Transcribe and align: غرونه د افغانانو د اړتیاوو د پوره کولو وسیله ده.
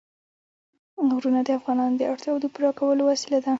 غرونه 1.11 1.39
د 1.45 1.49
افغانانو 1.59 1.95
د 1.97 2.03
اړتیاوو 2.11 2.41
د 2.43 2.47
پوره 2.53 2.71
کولو 2.79 3.01
وسیله 3.11 3.39
ده. 3.43 3.49